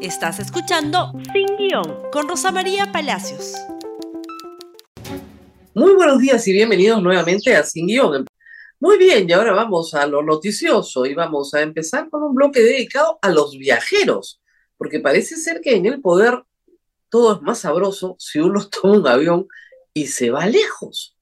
Estás 0.00 0.38
escuchando 0.38 1.12
Sin 1.32 1.56
Guión 1.56 2.10
con 2.12 2.28
Rosa 2.28 2.52
María 2.52 2.92
Palacios. 2.92 3.54
Muy 5.74 5.92
buenos 5.94 6.20
días 6.20 6.46
y 6.46 6.52
bienvenidos 6.52 7.02
nuevamente 7.02 7.56
a 7.56 7.64
Sin 7.64 7.88
Guión. 7.88 8.24
Muy 8.78 8.96
bien, 8.96 9.28
y 9.28 9.32
ahora 9.32 9.52
vamos 9.52 9.94
a 9.94 10.06
lo 10.06 10.22
noticioso 10.22 11.04
y 11.04 11.14
vamos 11.14 11.52
a 11.52 11.62
empezar 11.62 12.08
con 12.10 12.22
un 12.22 12.32
bloque 12.32 12.60
dedicado 12.60 13.18
a 13.22 13.30
los 13.30 13.58
viajeros, 13.58 14.40
porque 14.76 15.00
parece 15.00 15.34
ser 15.34 15.60
que 15.60 15.74
en 15.74 15.86
el 15.86 16.00
poder 16.00 16.44
todo 17.08 17.34
es 17.34 17.42
más 17.42 17.58
sabroso 17.58 18.14
si 18.20 18.38
uno 18.38 18.68
toma 18.70 18.98
un 18.98 19.08
avión 19.08 19.48
y 19.92 20.06
se 20.06 20.30
va 20.30 20.46
lejos. 20.46 21.16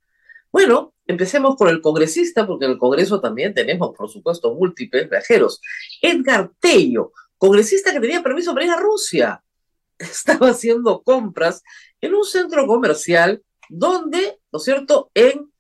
Bueno, 0.52 0.93
empecemos 1.06 1.56
con 1.56 1.70
el 1.70 1.80
congresista, 1.80 2.46
porque 2.46 2.66
en 2.66 2.72
el 2.72 2.79
Congreso 2.79 3.22
también 3.22 3.54
tenemos, 3.54 3.96
por 3.96 4.11
supuesto, 4.11 4.54
múltiples 4.54 5.08
viajeros. 5.08 5.62
Edgar 6.02 6.50
Tello, 6.61 7.12
congresista 7.39 7.93
que 7.93 8.00
tenía 8.00 8.23
permiso 8.23 8.52
para 8.52 8.66
ir 8.66 8.73
a 8.73 8.80
Rusia, 8.80 9.43
estaba 9.98 10.51
haciendo 10.51 11.02
compras 11.02 11.62
en 12.01 12.15
un 12.15 12.24
centro 12.24 12.66
comercial 12.66 13.43
donde, 13.69 14.38
¿no 14.52 14.59
es 14.59 14.65
cierto?, 14.65 15.10
en 15.15 15.51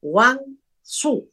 Guangzhou. 0.00 1.30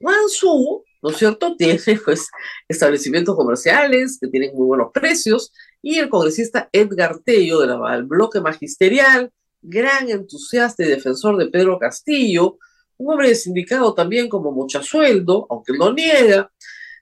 Guangzhou, 0.00 0.84
¿no 1.02 1.10
es 1.10 1.16
cierto?, 1.16 1.56
tiene 1.58 1.80
pues 2.04 2.28
establecimientos 2.68 3.36
comerciales 3.36 4.18
que 4.20 4.28
tienen 4.28 4.54
muy 4.54 4.66
buenos 4.66 4.90
precios 4.92 5.52
y 5.82 5.98
el 5.98 6.08
congresista 6.08 6.68
Edgar 6.72 7.18
Tello 7.18 7.60
del 7.60 8.04
bloque 8.04 8.40
magisterial, 8.40 9.32
gran 9.60 10.08
entusiasta 10.08 10.84
y 10.84 10.88
defensor 10.88 11.36
de 11.36 11.48
Pedro 11.48 11.78
Castillo, 11.78 12.58
un 12.98 13.12
hombre 13.12 13.34
sindicado 13.34 13.94
también 13.94 14.28
como 14.28 14.52
mucha 14.52 14.82
sueldo, 14.82 15.46
aunque 15.50 15.72
lo 15.72 15.92
niega, 15.92 16.52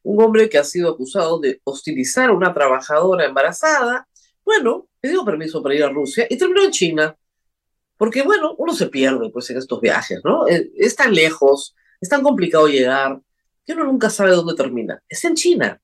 un 0.02 0.22
hombre 0.22 0.48
que 0.48 0.58
ha 0.58 0.64
sido 0.64 0.90
acusado 0.90 1.38
de 1.40 1.60
hostilizar 1.64 2.30
a 2.30 2.32
una 2.32 2.52
trabajadora 2.52 3.26
embarazada, 3.26 4.06
bueno, 4.44 4.88
pidió 5.00 5.24
permiso 5.24 5.62
para 5.62 5.74
ir 5.74 5.84
a 5.84 5.88
Rusia 5.90 6.26
y 6.28 6.36
terminó 6.36 6.62
en 6.64 6.70
China. 6.70 7.16
Porque, 7.96 8.22
bueno, 8.22 8.54
uno 8.56 8.74
se 8.74 8.86
pierde 8.86 9.30
pues 9.30 9.50
en 9.50 9.58
estos 9.58 9.80
viajes, 9.80 10.20
¿no? 10.24 10.48
Eh, 10.48 10.70
es 10.76 10.96
tan 10.96 11.12
lejos, 11.12 11.74
es 12.00 12.08
tan 12.08 12.22
complicado 12.22 12.66
llegar, 12.66 13.20
que 13.66 13.74
uno 13.74 13.84
nunca 13.84 14.08
sabe 14.08 14.30
dónde 14.30 14.54
termina. 14.54 15.02
Es 15.08 15.22
en 15.24 15.34
China. 15.34 15.80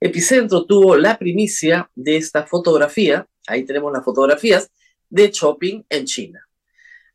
Epicentro 0.00 0.66
tuvo 0.66 0.96
la 0.96 1.16
primicia 1.16 1.90
de 1.94 2.16
esta 2.16 2.46
fotografía, 2.46 3.26
ahí 3.46 3.64
tenemos 3.64 3.92
las 3.92 4.04
fotografías, 4.04 4.70
de 5.08 5.30
shopping 5.30 5.84
en 5.88 6.04
China. 6.04 6.45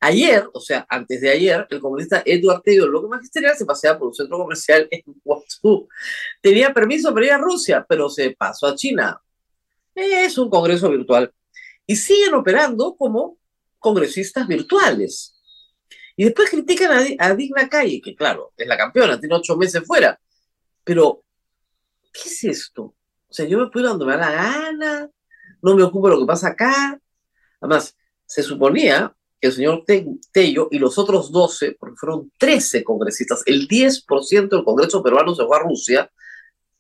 Ayer, 0.04 0.50
o 0.52 0.60
sea, 0.60 0.84
antes 0.90 1.22
de 1.22 1.30
ayer, 1.30 1.68
el 1.70 1.80
comunista 1.80 2.24
Eduardo 2.26 2.64
Tello 2.64 2.82
del 2.82 2.90
bloque 2.90 3.08
magisterial 3.08 3.56
se 3.56 3.66
paseaba 3.66 4.00
por 4.00 4.08
un 4.08 4.16
centro 4.16 4.40
comercial 4.40 4.88
en 4.90 5.04
Guangzhou. 5.24 5.88
Tenía 6.42 6.74
permiso 6.74 7.14
para 7.14 7.26
ir 7.28 7.32
a 7.34 7.38
Rusia, 7.38 7.86
pero 7.88 8.10
se 8.10 8.32
pasó 8.32 8.66
a 8.66 8.76
China. 8.76 9.22
Es 9.94 10.40
un 10.40 10.50
congreso 10.50 10.90
virtual. 10.90 11.32
Y 11.86 11.96
siguen 11.96 12.34
operando 12.34 12.96
como 12.96 13.38
congresistas 13.78 14.48
virtuales. 14.48 15.40
Y 16.16 16.24
después 16.26 16.50
critican 16.50 17.16
a, 17.20 17.36
Digna 17.36 17.70
Calle, 17.70 18.02
que 18.02 18.16
claro, 18.16 18.54
es 18.58 18.68
la 18.68 18.78
campeona, 18.78 19.20
tiene 19.20 19.36
ocho 19.36 19.56
meses 19.56 19.84
fuera. 19.86 20.20
Pero, 20.84 21.24
¿qué 22.12 22.28
es 22.28 22.44
esto? 22.44 22.84
O 22.84 23.34
sea, 23.34 23.46
yo 23.46 23.60
me 23.60 23.68
puedo 23.70 23.86
ir 23.86 23.90
donde 23.92 24.06
me 24.06 24.18
da 24.18 24.18
la 24.18 24.32
gana, 24.32 25.10
no 25.62 25.76
me 25.76 25.84
ocupo 25.84 26.08
de 26.08 26.16
lo 26.16 26.22
que 26.22 26.28
pasa 26.28 26.50
acá. 26.50 27.00
Además, 27.60 27.96
se 28.26 28.42
suponía 28.42 29.16
el 29.42 29.52
señor 29.52 29.84
Tello 30.32 30.68
y 30.72 30.78
los 30.78 30.98
otros 31.00 31.32
12, 31.32 31.76
porque 31.80 31.96
fueron 31.98 32.32
13 32.38 32.84
congresistas, 32.84 33.42
el 33.48 33.68
10% 33.68 34.50
del 34.50 34.64
Congreso 34.64 35.02
peruano 35.02 35.34
se 35.34 35.46
fue 35.46 35.58
a 35.58 35.64
Rusia, 35.64 36.12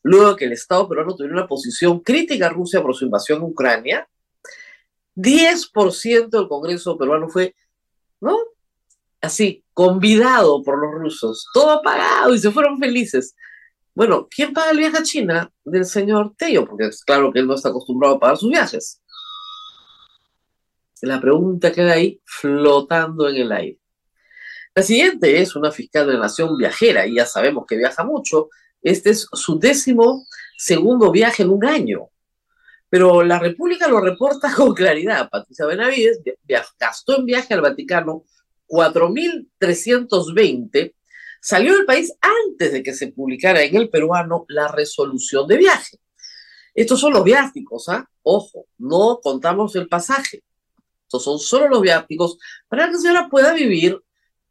luego 0.04 0.36
que 0.36 0.46
el 0.46 0.54
Estado 0.54 0.88
peruano 0.88 1.16
tuviera 1.16 1.36
una 1.36 1.48
posición 1.48 2.00
crítica 2.00 2.46
a 2.46 2.50
Rusia 2.50 2.82
por 2.82 2.96
su 2.96 3.06
invasión 3.06 3.40
en 3.40 3.46
Ucrania, 3.46 4.08
10% 5.16 6.30
del 6.30 6.48
Congreso 6.48 6.98
peruano 6.98 7.28
fue, 7.30 7.56
¿no? 8.22 8.38
Así, 9.20 9.64
convidado 9.74 10.64
por 10.64 10.80
los 10.80 10.92
rusos, 10.92 11.48
todo 11.54 11.82
pagado 11.82 12.34
y 12.34 12.40
se 12.40 12.52
fueron 12.52 12.80
felices. 12.80 13.36
Bueno, 13.94 14.28
¿quién 14.30 14.54
paga 14.54 14.72
el 14.72 14.78
viaje 14.78 14.98
a 14.98 15.04
China 15.04 15.52
del 15.66 15.86
señor 15.86 16.34
Tello? 16.38 16.66
Porque 16.66 16.86
es 16.86 17.04
claro 17.04 17.32
que 17.32 17.40
él 17.40 17.48
no 17.48 17.56
está 17.56 17.70
acostumbrado 17.70 18.16
a 18.16 18.20
pagar 18.20 18.38
sus 18.38 18.50
viajes. 18.50 19.01
La 21.02 21.20
pregunta 21.20 21.72
queda 21.72 21.94
ahí 21.94 22.22
flotando 22.26 23.28
en 23.28 23.38
el 23.38 23.52
aire. 23.52 23.80
La 24.76 24.84
siguiente 24.84 25.42
es 25.42 25.56
una 25.56 25.72
fiscal 25.72 26.06
de 26.08 26.18
nación 26.18 26.56
viajera, 26.56 27.08
y 27.08 27.16
ya 27.16 27.26
sabemos 27.26 27.66
que 27.68 27.76
viaja 27.76 28.04
mucho. 28.04 28.50
Este 28.82 29.10
es 29.10 29.28
su 29.34 29.58
décimo 29.60 30.28
segundo 30.58 31.12
viaje 31.12 31.44
en 31.44 31.50
un 31.50 31.66
año. 31.66 32.10
Pero 32.88 33.24
la 33.24 33.40
República 33.40 33.88
lo 33.88 34.00
reporta 34.00 34.54
con 34.56 34.76
claridad. 34.76 35.28
Patricia 35.30 35.66
Benavides 35.66 36.22
gastó 36.80 37.18
en 37.18 37.26
viaje 37.26 37.56
al 37.56 37.62
Vaticano 37.62 38.26
4.320, 38.68 40.94
salió 41.42 41.76
del 41.76 41.86
país 41.86 42.14
antes 42.22 42.74
de 42.74 42.84
que 42.84 42.94
se 42.94 43.12
publicara 43.12 43.64
en 43.64 43.76
el 43.76 43.90
peruano 43.90 44.46
la 44.50 44.68
resolución 44.68 45.48
de 45.48 45.58
viaje. 45.58 45.98
Estos 46.76 47.00
son 47.00 47.14
los 47.14 47.24
viáticos, 47.24 47.90
¿ah? 47.90 48.08
Ojo, 48.22 48.68
no 48.78 49.20
contamos 49.22 49.76
el 49.76 49.88
pasaje 49.90 50.44
son 51.20 51.40
solo 51.40 51.68
los 51.68 51.82
viáticos 51.82 52.38
para 52.68 52.86
que 52.86 52.94
la 52.94 52.98
señora 52.98 53.30
pueda 53.30 53.54
vivir 53.54 54.00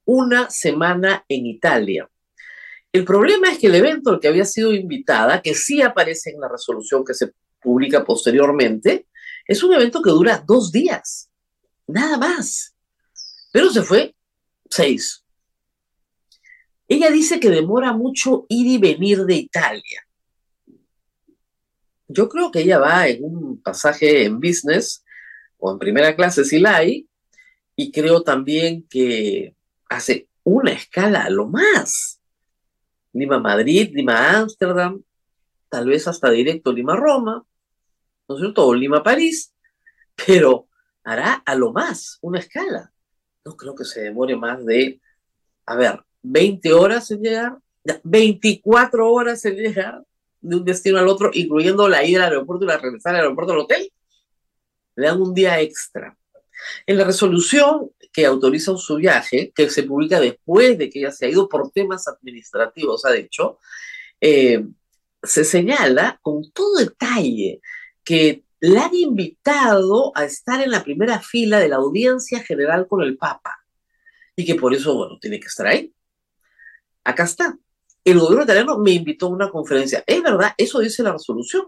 una 0.05 0.51
semana 0.51 1.25
en 1.29 1.47
Italia. 1.47 2.11
El 2.93 3.05
problema 3.05 3.53
es 3.53 3.59
que 3.59 3.69
el 3.69 3.77
evento 3.77 4.11
al 4.11 4.21
que 4.21 4.29
había 4.29 4.45
sido 4.45 4.75
invitada, 4.75 5.41
que 5.41 5.55
sí 5.55 5.81
aparece 5.81 6.31
en 6.31 6.41
la 6.41 6.49
resolución 6.49 7.05
que 7.05 7.15
se 7.15 7.33
publica 7.61 8.05
posteriormente, 8.05 9.07
es 9.47 9.63
un 9.63 9.73
evento 9.73 10.03
que 10.03 10.11
dura 10.11 10.43
dos 10.47 10.73
días, 10.73 11.31
nada 11.87 12.19
más. 12.19 12.75
Pero 13.53 13.71
se 13.71 13.83
fue 13.83 14.15
seis. 14.69 15.25
Ella 16.89 17.11
dice 17.11 17.39
que 17.39 17.51
demora 17.51 17.93
mucho 17.93 18.47
ir 18.49 18.67
y 18.67 18.79
venir 18.79 19.25
de 19.25 19.35
Italia. 19.35 20.07
Yo 22.09 22.29
creo 22.29 22.51
que 22.51 22.63
ella 22.63 22.81
va 22.81 23.07
en 23.07 23.23
un 23.23 23.63
pasaje 23.63 24.25
en 24.25 24.41
business 24.41 25.05
o 25.61 25.73
en 25.73 25.79
primera 25.79 26.17
clase 26.17 26.45
si 26.45 26.59
la 26.59 26.77
hay, 26.77 27.07
y 27.77 27.93
creo 27.93 28.23
también 28.23 28.87
que 28.89 29.55
hace 29.89 30.29
una 30.43 30.73
escala 30.73 31.25
a 31.25 31.31
lo 31.31 31.47
más. 31.47 32.21
Lima-Madrid, 33.13 33.91
Lima-Ámsterdam, 33.93 35.03
tal 35.69 35.87
vez 35.87 36.07
hasta 36.09 36.31
directo 36.31 36.73
Lima-Roma, 36.73 37.45
¿no 38.29 38.35
es 38.35 38.41
cierto? 38.41 38.67
O 38.67 38.75
Lima-París, 38.75 39.55
pero 40.15 40.69
hará 41.05 41.35
a 41.35 41.55
lo 41.55 41.73
más 41.73 42.19
una 42.21 42.39
escala. 42.39 42.93
No 43.45 43.57
creo 43.57 43.75
que 43.75 43.85
se 43.85 44.03
demore 44.03 44.37
más 44.37 44.65
de, 44.65 45.01
a 45.67 45.77
ver, 45.77 46.05
20 46.23 46.73
horas 46.73 47.11
en 47.11 47.23
llegar, 47.23 47.59
24 48.05 49.11
horas 49.11 49.45
en 49.45 49.57
llegar 49.57 50.05
de 50.41 50.57
un 50.57 50.65
destino 50.65 50.99
al 50.99 51.09
otro, 51.09 51.31
incluyendo 51.33 51.89
la 51.89 52.05
ida 52.05 52.27
al 52.27 52.33
aeropuerto 52.33 52.65
y 52.65 52.69
la 52.69 52.79
regresar 52.79 53.15
al 53.15 53.23
aeropuerto 53.23 53.53
al 53.53 53.61
hotel 53.61 53.93
le 54.97 55.07
dan 55.07 55.21
un 55.21 55.35
día 55.35 55.61
extra. 55.61 56.17
En 56.87 56.99
la 56.99 57.05
resolución 57.05 57.91
que 58.13 58.27
autoriza 58.27 58.77
su 58.77 58.97
viaje, 58.97 59.53
que 59.55 59.71
se 59.71 59.85
publica 59.85 60.21
después 60.21 60.77
de 60.77 60.91
que 60.91 61.01
ella 61.01 61.11
se 61.11 61.27
ha 61.27 61.31
ido 61.31 61.49
por 61.49 61.71
temas 61.71 62.07
administrativos, 62.09 63.05
ha 63.05 63.13
dicho, 63.13 63.59
eh, 64.21 64.65
se 65.23 65.45
señala 65.45 66.19
con 66.23 66.51
todo 66.53 66.77
detalle 66.77 67.61
que 68.05 68.45
la 68.61 68.87
han 68.87 68.95
invitado 68.95 70.13
a 70.15 70.25
estar 70.25 70.63
en 70.63 70.71
la 70.71 70.85
primera 70.85 71.21
fila 71.21 71.59
de 71.59 71.69
la 71.69 71.77
audiencia 71.77 72.43
general 72.43 72.87
con 72.87 73.03
el 73.03 73.17
Papa 73.17 73.57
y 74.37 74.45
que 74.45 74.55
por 74.55 74.75
eso, 74.75 74.95
bueno, 74.95 75.19
tiene 75.19 75.41
que 75.41 75.47
estar 75.47 75.67
ahí. 75.67 75.95
Acá 77.05 77.25
está. 77.25 77.59
El 78.05 78.19
gobierno 78.19 78.45
italiano 78.45 78.79
me 78.79 78.93
invitó 78.93 79.27
a 79.27 79.31
una 79.31 79.51
conferencia. 79.51 80.03
Es 80.07 80.23
verdad, 80.23 80.53
eso 80.57 80.81
dice 80.81 81.03
la 81.03 81.13
resolución. 81.13 81.65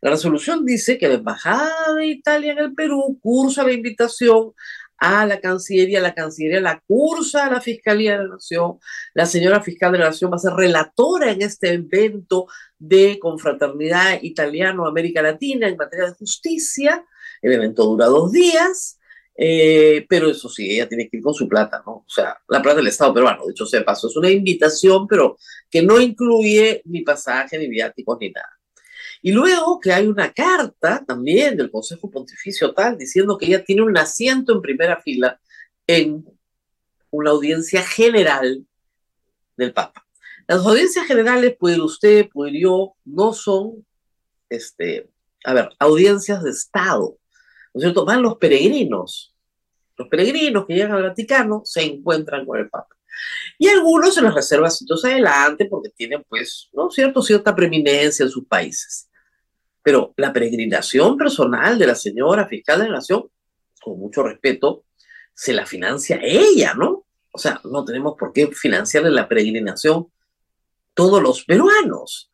La 0.00 0.10
resolución 0.10 0.64
dice 0.64 0.96
que 0.96 1.08
la 1.08 1.14
Embajada 1.14 1.94
de 1.96 2.06
Italia 2.06 2.52
en 2.52 2.58
el 2.58 2.74
Perú 2.74 3.18
cursa 3.20 3.64
la 3.64 3.72
invitación 3.72 4.52
a 4.96 5.26
la 5.26 5.40
Cancillería, 5.40 6.00
la 6.00 6.14
Cancillería 6.14 6.60
la 6.60 6.80
cursa 6.86 7.46
a 7.46 7.50
la 7.50 7.60
Fiscalía 7.60 8.12
de 8.12 8.24
la 8.24 8.34
Nación, 8.34 8.78
la 9.14 9.26
señora 9.26 9.62
fiscal 9.62 9.92
de 9.92 9.98
la 9.98 10.06
Nación 10.06 10.30
va 10.30 10.36
a 10.36 10.40
ser 10.40 10.52
relatora 10.52 11.30
en 11.30 11.42
este 11.42 11.72
evento 11.72 12.46
de 12.78 13.18
confraternidad 13.18 14.20
italiano-América 14.22 15.22
Latina 15.22 15.68
en 15.68 15.76
materia 15.76 16.06
de 16.06 16.14
justicia, 16.14 17.04
el 17.42 17.52
evento 17.52 17.84
dura 17.84 18.06
dos 18.06 18.32
días, 18.32 18.98
eh, 19.36 20.04
pero 20.08 20.28
eso 20.28 20.48
sí, 20.48 20.68
ella 20.68 20.88
tiene 20.88 21.08
que 21.08 21.18
ir 21.18 21.22
con 21.22 21.34
su 21.34 21.48
plata, 21.48 21.80
¿no? 21.86 21.92
O 21.92 22.08
sea, 22.08 22.36
la 22.48 22.60
plata 22.60 22.78
del 22.78 22.88
Estado 22.88 23.14
peruano, 23.14 23.46
de 23.46 23.52
hecho 23.52 23.66
se 23.66 23.82
pasó, 23.82 24.08
es 24.08 24.16
una 24.16 24.30
invitación, 24.30 25.06
pero 25.06 25.38
que 25.70 25.80
no 25.82 26.00
incluye 26.00 26.82
ni 26.86 27.02
pasaje, 27.02 27.56
ni 27.56 27.68
viáticos, 27.68 28.18
ni 28.20 28.30
nada. 28.30 28.57
Y 29.22 29.32
luego 29.32 29.80
que 29.80 29.92
hay 29.92 30.06
una 30.06 30.32
carta 30.32 31.04
también 31.06 31.56
del 31.56 31.70
Consejo 31.70 32.10
Pontificio 32.10 32.72
tal 32.72 32.96
diciendo 32.96 33.36
que 33.36 33.46
ella 33.46 33.64
tiene 33.64 33.82
un 33.82 33.96
asiento 33.96 34.52
en 34.52 34.62
primera 34.62 35.00
fila 35.00 35.40
en 35.86 36.24
una 37.10 37.30
audiencia 37.30 37.82
general 37.82 38.64
del 39.56 39.72
Papa. 39.72 40.06
Las 40.46 40.64
audiencias 40.64 41.06
generales, 41.06 41.56
puede 41.58 41.80
usted, 41.80 42.28
puede 42.28 42.60
yo, 42.60 42.94
no 43.04 43.32
son 43.32 43.84
este, 44.48 45.10
a 45.44 45.52
ver, 45.52 45.70
audiencias 45.78 46.42
de 46.42 46.50
Estado, 46.50 47.18
¿no 47.74 47.78
es 47.78 47.82
cierto? 47.82 48.04
Van 48.04 48.22
los 48.22 48.36
peregrinos. 48.36 49.34
Los 49.96 50.08
peregrinos 50.08 50.64
que 50.66 50.74
llegan 50.74 50.92
al 50.92 51.02
Vaticano 51.02 51.62
se 51.64 51.82
encuentran 51.82 52.46
con 52.46 52.58
el 52.58 52.68
Papa. 52.70 52.94
Y 53.58 53.68
algunos 53.68 54.14
se 54.14 54.22
les 54.22 54.32
reserva 54.32 54.70
sitios 54.70 55.04
adelante 55.04 55.66
porque 55.66 55.90
tienen, 55.90 56.24
pues, 56.28 56.68
¿no 56.72 56.90
cierto?, 56.90 57.20
cierta 57.20 57.54
preeminencia 57.54 58.24
en 58.24 58.30
sus 58.30 58.46
países. 58.46 59.07
Pero 59.88 60.12
la 60.18 60.34
peregrinación 60.34 61.16
personal 61.16 61.78
de 61.78 61.86
la 61.86 61.94
señora 61.94 62.46
fiscal 62.46 62.78
de 62.78 62.88
la 62.90 62.96
Nación, 62.96 63.24
con 63.80 63.98
mucho 63.98 64.22
respeto, 64.22 64.84
se 65.32 65.54
la 65.54 65.64
financia 65.64 66.20
ella, 66.22 66.74
¿no? 66.74 67.06
O 67.32 67.38
sea, 67.38 67.58
no 67.64 67.86
tenemos 67.86 68.14
por 68.18 68.34
qué 68.34 68.48
financiarle 68.48 69.10
la 69.10 69.26
peregrinación 69.26 70.08
todos 70.92 71.22
los 71.22 71.42
peruanos. 71.42 72.30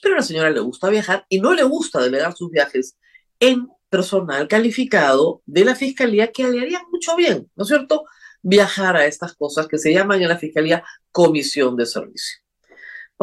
Pero 0.00 0.14
a 0.14 0.18
la 0.20 0.24
señora 0.24 0.48
le 0.48 0.60
gusta 0.60 0.88
viajar 0.88 1.26
y 1.28 1.42
no 1.42 1.52
le 1.52 1.62
gusta 1.62 2.00
delegar 2.00 2.34
sus 2.34 2.50
viajes 2.50 2.96
en 3.38 3.68
personal 3.90 4.48
calificado 4.48 5.42
de 5.44 5.66
la 5.66 5.74
fiscalía 5.74 6.32
que 6.32 6.48
le 6.48 6.62
harían 6.62 6.84
mucho 6.90 7.14
bien, 7.16 7.50
¿no 7.54 7.64
es 7.64 7.68
cierto? 7.68 8.06
Viajar 8.40 8.96
a 8.96 9.04
estas 9.04 9.34
cosas 9.34 9.68
que 9.68 9.76
se 9.76 9.92
llaman 9.92 10.22
en 10.22 10.30
la 10.30 10.38
fiscalía 10.38 10.82
comisión 11.12 11.76
de 11.76 11.84
servicio. 11.84 12.43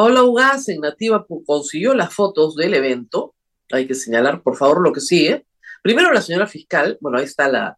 Paola 0.01 0.23
Ugaz 0.23 0.67
en 0.69 0.81
Nativa 0.81 1.27
consiguió 1.45 1.93
las 1.93 2.11
fotos 2.11 2.55
del 2.55 2.73
evento. 2.73 3.35
Hay 3.71 3.85
que 3.85 3.93
señalar, 3.93 4.41
por 4.41 4.57
favor, 4.57 4.81
lo 4.81 4.91
que 4.91 4.99
sigue. 4.99 5.45
Primero, 5.83 6.11
la 6.11 6.23
señora 6.23 6.47
fiscal, 6.47 6.97
bueno, 7.01 7.19
ahí 7.19 7.25
está 7.25 7.47
la, 7.47 7.77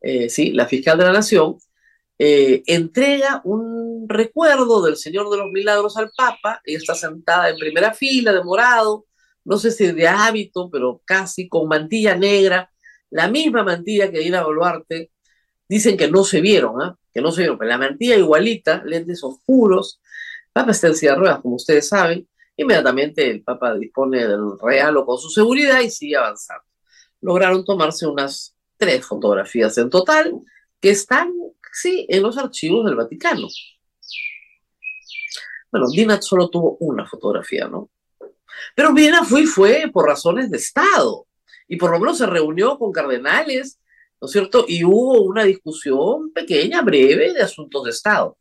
eh, 0.00 0.28
sí, 0.28 0.52
la 0.52 0.68
fiscal 0.68 0.96
de 0.96 1.04
la 1.06 1.12
Nación, 1.12 1.56
eh, 2.20 2.62
entrega 2.66 3.40
un 3.42 4.06
recuerdo 4.08 4.80
del 4.80 4.94
Señor 4.96 5.28
de 5.28 5.38
los 5.38 5.50
Milagros 5.50 5.96
al 5.96 6.12
Papa. 6.16 6.60
Ella 6.64 6.78
está 6.78 6.94
sentada 6.94 7.48
en 7.48 7.56
primera 7.56 7.92
fila, 7.92 8.32
de 8.32 8.44
morado, 8.44 9.06
no 9.44 9.58
sé 9.58 9.72
si 9.72 9.90
de 9.90 10.06
hábito, 10.06 10.70
pero 10.70 11.02
casi 11.04 11.48
con 11.48 11.66
mantilla 11.66 12.14
negra, 12.14 12.70
la 13.10 13.26
misma 13.26 13.64
mantilla 13.64 14.12
que 14.12 14.20
Dina 14.20 14.44
Boluarte. 14.44 15.10
Dicen 15.68 15.96
que 15.96 16.08
no 16.08 16.22
se 16.22 16.40
vieron, 16.40 16.80
¿ah? 16.80 16.96
que 17.12 17.20
no 17.20 17.32
se 17.32 17.40
vieron, 17.40 17.58
pero 17.58 17.70
la 17.70 17.78
mantilla 17.78 18.14
igualita, 18.14 18.84
lentes 18.84 19.24
oscuros. 19.24 20.00
En 20.56 20.94
silla 20.94 21.12
de 21.12 21.18
ruedas, 21.18 21.40
como 21.40 21.56
ustedes 21.56 21.88
saben. 21.88 22.26
Inmediatamente 22.56 23.30
el 23.30 23.42
Papa 23.42 23.74
dispone 23.74 24.26
del 24.26 24.58
regalo 24.60 25.04
con 25.04 25.18
su 25.18 25.28
seguridad 25.28 25.80
y 25.80 25.90
sigue 25.90 26.16
avanzando. 26.16 26.64
Lograron 27.20 27.64
tomarse 27.64 28.06
unas 28.06 28.56
tres 28.76 29.04
fotografías 29.04 29.76
en 29.78 29.90
total 29.90 30.32
que 30.80 30.90
están 30.90 31.32
Sí, 31.78 32.06
en 32.08 32.22
los 32.22 32.38
archivos 32.38 32.86
del 32.86 32.94
Vaticano. 32.94 33.48
Bueno, 35.70 35.88
Dina 35.90 36.22
solo 36.22 36.48
tuvo 36.48 36.78
una 36.80 37.06
fotografía, 37.06 37.68
¿no? 37.68 37.90
Pero 38.74 38.94
Viena 38.94 39.22
fue 39.22 39.44
fue 39.44 39.90
por 39.92 40.06
razones 40.06 40.50
de 40.50 40.56
Estado. 40.56 41.26
Y 41.68 41.76
por 41.76 41.90
lo 41.90 41.98
menos 41.98 42.16
se 42.16 42.24
reunió 42.24 42.78
con 42.78 42.92
cardenales, 42.92 43.78
¿no 44.18 44.24
es 44.24 44.32
cierto? 44.32 44.64
Y 44.66 44.84
hubo 44.84 45.20
una 45.20 45.44
discusión 45.44 46.32
pequeña, 46.32 46.80
breve, 46.80 47.34
de 47.34 47.42
asuntos 47.42 47.84
de 47.84 47.90
Estado. 47.90 48.38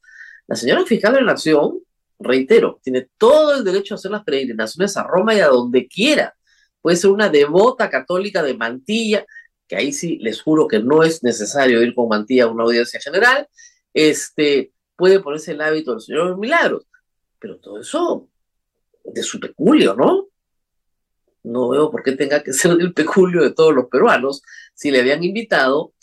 La 0.48 0.56
señora 0.56 0.86
fiscal 0.86 1.14
de 1.14 1.20
la 1.20 1.34
Nación, 1.34 1.82
reitero, 2.20 2.80
tiene 2.84 3.10
todo 3.18 3.56
el 3.56 3.64
derecho 3.64 3.94
a 3.94 3.98
hacer 3.98 4.12
las 4.12 4.24
peregrinaciones 4.24 4.96
a 4.98 5.04
Roma 5.04 5.34
y 5.36 5.40
a 5.40 5.48
donde 5.48 5.88
quiera. 5.88 6.36
Puede 6.82 6.98
ser 6.98 7.12
una 7.12 7.30
devota 7.30 7.90
católica 7.90 8.44
de 8.44 8.56
mantilla, 8.56 9.26
que 9.68 9.76
ahí 9.76 9.92
sí 9.92 10.18
les 10.20 10.42
juro 10.42 10.68
que 10.68 10.80
no 10.80 11.04
es 11.04 11.24
necesario 11.24 11.82
ir 11.82 11.96
con 11.96 12.08
mantilla 12.08 12.46
a 12.46 12.50
una 12.50 12.64
audiencia 12.64 13.00
general, 13.00 13.48
este, 13.94 14.72
puede 14.96 15.20
ponerse 15.20 15.54
el 15.54 15.62
hábito 15.62 15.92
del 15.92 16.02
Señor 16.02 16.24
de 16.24 16.30
los 16.32 16.40
Milagros, 16.40 16.86
pero 17.40 17.58
todo 17.58 17.80
eso 17.80 18.30
de 19.04 19.24
su 19.24 19.40
peculio, 19.40 19.96
¿no? 19.96 20.28
No 21.44 21.70
veo 21.70 21.92
por 21.92 22.04
qué 22.04 22.14
tenga 22.14 22.44
que 22.44 22.54
ser 22.54 22.76
del 22.76 22.94
peculio 22.94 23.42
de 23.42 23.52
todos 23.52 23.74
los 23.74 23.86
peruanos 23.86 24.42
si 24.74 24.92
le 24.92 25.00
habían 25.00 25.24
invitado 25.24 25.94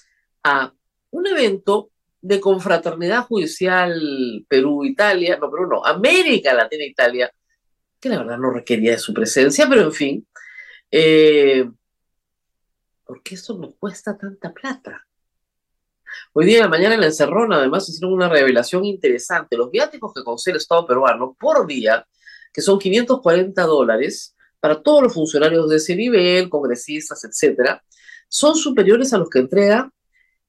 a 0.43 0.73
un 1.11 1.27
evento 1.27 1.92
de 2.23 2.41
confraternidad 2.41 3.27
judicial 3.27 4.47
Perú-Italia, 4.49 5.39
no, 5.39 5.51
pero 5.51 5.67
no, 5.67 5.85
América 5.85 6.55
Latina-Italia, 6.55 7.31
que 8.01 8.09
la 8.09 8.19
verdad 8.19 8.39
no 8.39 8.51
requería 8.51 8.93
de 8.93 8.99
su 8.99 9.13
presencia, 9.13 9.69
pero 9.69 9.83
en 9.83 9.93
fin, 9.93 10.27
eh, 10.91 11.69
¿por 13.05 13.23
qué 13.23 13.35
eso 13.35 13.59
nos 13.59 13.75
cuesta 13.75 14.17
tanta 14.17 14.53
plata? 14.55 15.05
Hoy 16.33 16.47
día 16.47 16.57
de 16.59 16.63
la 16.63 16.69
mañana 16.69 16.95
en 16.95 17.01
la 17.01 17.07
encerrona, 17.07 17.57
además, 17.57 17.89
hicieron 17.89 18.13
una 18.13 18.29
revelación 18.29 18.85
interesante. 18.85 19.57
Los 19.57 19.71
viáticos 19.71 20.13
que 20.15 20.23
concede 20.23 20.53
el 20.53 20.59
Estado 20.59 20.87
peruano 20.87 21.37
por 21.39 21.67
día, 21.67 22.07
que 22.53 22.61
son 22.61 22.79
540 22.79 23.63
dólares 23.63 24.37
para 24.61 24.81
todos 24.81 25.03
los 25.03 25.15
funcionarios 25.15 25.69
de 25.69 25.77
ese 25.77 25.97
nivel, 25.97 26.49
congresistas, 26.49 27.25
etcétera, 27.25 27.83
son 28.29 28.55
superiores 28.55 29.13
a 29.13 29.19
los 29.19 29.29
que 29.29 29.41
entrega 29.41 29.91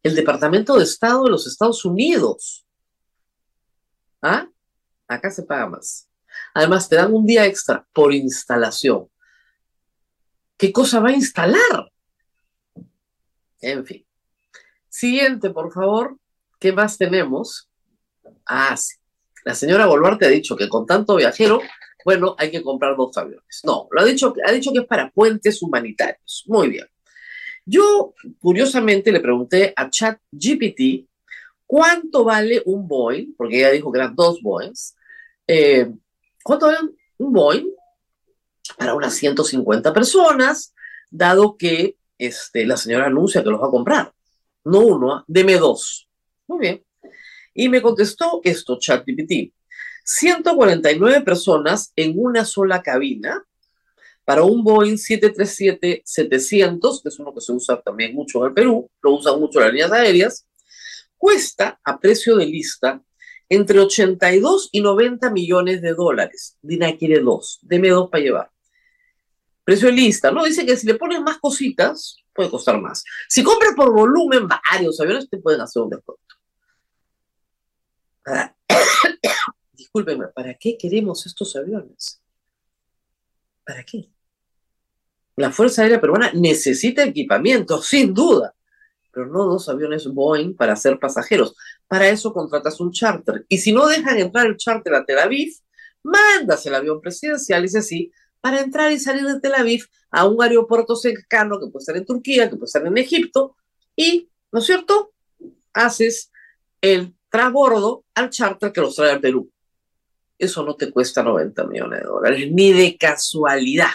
el 0.03 0.15
Departamento 0.15 0.77
de 0.77 0.83
Estado 0.83 1.23
de 1.23 1.31
los 1.31 1.47
Estados 1.47 1.83
Unidos. 1.85 2.65
¿Ah? 4.21 4.47
Acá 5.07 5.31
se 5.31 5.43
paga 5.43 5.67
más. 5.67 6.09
Además, 6.53 6.89
te 6.89 6.97
dan 6.97 7.13
un 7.13 7.25
día 7.25 7.45
extra 7.45 7.87
por 7.93 8.13
instalación. 8.13 9.07
¿Qué 10.57 10.71
cosa 10.71 10.99
va 10.99 11.09
a 11.09 11.13
instalar? 11.13 11.91
En 13.61 13.85
fin. 13.85 14.05
Siguiente, 14.89 15.49
por 15.49 15.71
favor. 15.71 16.17
¿Qué 16.59 16.71
más 16.71 16.97
tenemos? 16.97 17.69
Ah, 18.45 18.75
sí. 18.77 18.95
La 19.45 19.55
señora 19.55 19.87
Boluarte 19.87 20.25
ha 20.25 20.29
dicho 20.29 20.55
que 20.55 20.69
con 20.69 20.85
tanto 20.85 21.15
viajero, 21.15 21.61
bueno, 22.05 22.35
hay 22.37 22.51
que 22.51 22.63
comprar 22.63 22.95
dos 22.95 23.17
aviones. 23.17 23.61
No, 23.63 23.87
lo 23.91 24.01
ha 24.01 24.05
dicho, 24.05 24.33
ha 24.45 24.51
dicho 24.51 24.71
que 24.71 24.79
es 24.79 24.85
para 24.85 25.11
puentes 25.11 25.61
humanitarios. 25.61 26.43
Muy 26.47 26.69
bien. 26.69 26.87
Yo, 27.65 28.13
curiosamente, 28.39 29.11
le 29.11 29.19
pregunté 29.19 29.73
a 29.75 29.89
ChatGPT 29.89 31.07
cuánto 31.65 32.23
vale 32.23 32.61
un 32.65 32.87
Boeing, 32.87 33.33
porque 33.37 33.57
ella 33.57 33.71
dijo 33.71 33.91
que 33.91 33.99
eran 33.99 34.15
dos 34.15 34.41
Boeings. 34.41 34.95
Eh, 35.47 35.89
¿Cuánto 36.43 36.67
vale 36.67 36.79
un 37.17 37.33
Boeing 37.33 37.73
para 38.77 38.93
unas 38.93 39.13
150 39.15 39.93
personas, 39.93 40.73
dado 41.09 41.57
que 41.57 41.97
este, 42.17 42.65
la 42.65 42.77
señora 42.77 43.07
anuncia 43.07 43.43
que 43.43 43.49
los 43.49 43.61
va 43.61 43.67
a 43.67 43.71
comprar. 43.71 44.13
No 44.65 44.79
uno, 44.79 45.13
¿ah? 45.13 45.23
deme 45.27 45.57
dos. 45.57 46.07
Muy 46.47 46.59
bien. 46.59 46.83
Y 47.53 47.69
me 47.69 47.81
contestó 47.81 48.41
esto, 48.43 48.77
ChatGPT. 48.79 49.53
149 50.05 51.21
personas 51.21 51.93
en 51.95 52.13
una 52.17 52.45
sola 52.45 52.81
cabina 52.81 53.45
para 54.25 54.43
un 54.43 54.63
Boeing 54.63 54.95
737-700, 54.95 57.01
que 57.01 57.09
es 57.09 57.19
uno 57.19 57.33
que 57.33 57.41
se 57.41 57.51
usa 57.51 57.81
también 57.81 58.15
mucho 58.15 58.39
en 58.39 58.45
el 58.47 58.53
Perú, 58.53 58.89
lo 59.01 59.11
usan 59.11 59.37
mucho 59.39 59.59
las 59.59 59.71
líneas 59.71 59.91
aéreas, 59.91 60.47
cuesta 61.17 61.79
a 61.83 61.99
precio 61.99 62.37
de 62.37 62.45
lista 62.45 63.01
entre 63.49 63.79
82 63.79 64.69
y 64.71 64.81
90 64.81 65.29
millones 65.31 65.81
de 65.81 65.93
dólares. 65.93 66.57
Dina 66.61 66.95
quiere 66.97 67.19
dos, 67.19 67.59
deme 67.61 67.89
dos 67.89 68.09
para 68.09 68.23
llevar 68.23 68.53
precio 69.63 69.87
de 69.87 69.93
lista, 69.93 70.31
¿no? 70.31 70.43
Dice 70.43 70.65
que 70.65 70.75
si 70.75 70.87
le 70.87 70.95
pones 70.95 71.21
más 71.21 71.37
cositas, 71.37 72.17
puede 72.33 72.49
costar 72.49 72.81
más. 72.81 73.03
Si 73.29 73.43
compras 73.43 73.73
por 73.75 73.93
volumen 73.93 74.47
varios 74.47 74.99
aviones, 74.99 75.29
te 75.29 75.37
pueden 75.37 75.61
hacer 75.61 75.83
un 75.83 75.89
descuento. 75.89 76.35
Ah, 78.25 78.55
discúlpeme, 79.71 80.27
¿para 80.27 80.53
qué 80.55 80.77
queremos 80.77 81.25
estos 81.25 81.55
aviones? 81.55 82.21
¿Para 83.65 83.83
qué? 83.83 84.09
La 85.35 85.51
Fuerza 85.51 85.81
Aérea 85.81 85.99
Peruana 85.99 86.31
necesita 86.33 87.03
equipamiento, 87.03 87.81
sin 87.81 88.13
duda, 88.13 88.53
pero 89.11 89.27
no 89.27 89.45
dos 89.45 89.67
aviones 89.69 90.07
Boeing 90.07 90.55
para 90.55 90.75
ser 90.75 90.99
pasajeros. 90.99 91.55
Para 91.87 92.09
eso 92.09 92.33
contratas 92.33 92.79
un 92.79 92.91
charter. 92.91 93.45
Y 93.47 93.57
si 93.59 93.71
no 93.71 93.87
dejan 93.87 94.17
entrar 94.17 94.45
el 94.45 94.57
charter 94.57 94.93
a 94.95 95.05
Tel 95.05 95.19
Aviv, 95.19 95.53
mandas 96.03 96.65
el 96.65 96.75
avión 96.75 97.01
presidencial 97.01 97.63
dice 97.63 97.79
así, 97.79 98.11
para 98.41 98.59
entrar 98.59 98.91
y 98.91 98.99
salir 98.99 99.25
de 99.25 99.39
Tel 99.39 99.55
Aviv 99.55 99.85
a 100.11 100.27
un 100.27 100.41
aeropuerto 100.41 100.95
cercano 100.95 101.59
que 101.59 101.67
puede 101.67 101.81
estar 101.81 101.97
en 101.97 102.05
Turquía, 102.05 102.49
que 102.49 102.55
puede 102.55 102.65
estar 102.65 102.85
en 102.85 102.97
Egipto, 102.97 103.55
y, 103.95 104.29
¿no 104.51 104.59
es 104.59 104.65
cierto?, 104.65 105.13
haces 105.73 106.31
el 106.81 107.15
transbordo 107.29 108.05
al 108.13 108.29
charter 108.29 108.71
que 108.71 108.81
los 108.81 108.95
trae 108.95 109.11
al 109.11 109.21
Perú. 109.21 109.49
Eso 110.37 110.63
no 110.63 110.75
te 110.75 110.91
cuesta 110.91 111.23
90 111.23 111.65
millones 111.67 111.99
de 112.01 112.05
dólares, 112.05 112.51
ni 112.51 112.73
de 112.73 112.97
casualidad, 112.97 113.91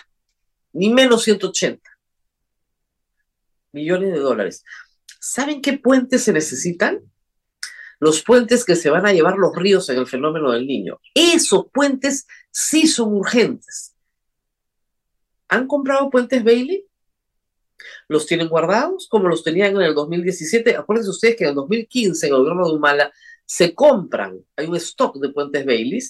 ni 0.72 0.90
menos 0.90 1.24
180 1.24 1.80
millones 3.72 4.12
de 4.12 4.18
dólares. 4.18 4.64
¿Saben 5.20 5.60
qué 5.60 5.78
puentes 5.78 6.24
se 6.24 6.32
necesitan? 6.32 7.00
Los 8.00 8.22
puentes 8.22 8.64
que 8.64 8.76
se 8.76 8.90
van 8.90 9.06
a 9.06 9.12
llevar 9.12 9.36
los 9.36 9.54
ríos 9.56 9.88
en 9.88 9.98
el 9.98 10.06
fenómeno 10.06 10.52
del 10.52 10.66
niño. 10.66 11.00
Esos 11.14 11.66
puentes 11.72 12.26
sí 12.50 12.86
son 12.86 13.12
urgentes. 13.12 13.94
¿Han 15.48 15.66
comprado 15.66 16.10
puentes 16.10 16.44
Bailey? 16.44 16.84
¿Los 18.06 18.26
tienen 18.26 18.48
guardados 18.48 19.08
como 19.08 19.28
los 19.28 19.42
tenían 19.42 19.74
en 19.76 19.82
el 19.82 19.94
2017? 19.94 20.76
Acuérdense 20.76 21.10
ustedes 21.10 21.36
que 21.36 21.44
en 21.44 21.50
el 21.50 21.56
2015 21.56 22.26
en 22.26 22.32
el 22.32 22.38
gobierno 22.38 22.68
de 22.68 22.74
Humala 22.74 23.12
se 23.44 23.74
compran, 23.74 24.38
hay 24.56 24.66
un 24.66 24.76
stock 24.76 25.16
de 25.16 25.30
puentes 25.30 25.64
Bailey 25.64 26.00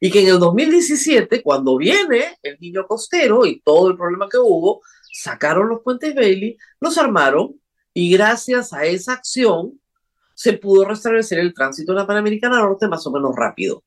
Y 0.00 0.10
que 0.10 0.22
en 0.22 0.28
el 0.28 0.38
2017, 0.38 1.42
cuando 1.42 1.76
viene 1.76 2.38
el 2.42 2.58
niño 2.60 2.86
costero 2.86 3.46
y 3.46 3.60
todo 3.60 3.90
el 3.90 3.96
problema 3.96 4.28
que 4.28 4.38
hubo, 4.38 4.82
sacaron 5.12 5.68
los 5.68 5.80
puentes 5.80 6.14
Bailey, 6.14 6.58
los 6.80 6.98
armaron 6.98 7.60
y 7.94 8.12
gracias 8.12 8.72
a 8.72 8.84
esa 8.84 9.14
acción 9.14 9.80
se 10.34 10.52
pudo 10.52 10.84
restablecer 10.84 11.38
el 11.38 11.54
tránsito 11.54 11.92
en 11.92 11.98
la 11.98 12.06
Panamericana 12.06 12.58
Norte 12.58 12.88
más 12.88 13.06
o 13.06 13.10
menos 13.10 13.34
rápido. 13.34 13.82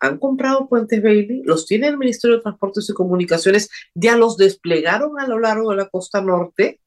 Han 0.00 0.18
comprado 0.18 0.68
puentes 0.68 1.02
Bailey, 1.02 1.42
los 1.44 1.66
tiene 1.66 1.88
el 1.88 1.96
Ministerio 1.96 2.36
de 2.36 2.42
Transportes 2.42 2.88
y 2.88 2.92
Comunicaciones, 2.92 3.70
ya 3.94 4.16
los 4.16 4.36
desplegaron 4.36 5.18
a 5.18 5.26
lo 5.26 5.38
largo 5.38 5.70
de 5.70 5.76
la 5.76 5.88
costa 5.88 6.20
norte, 6.20 6.80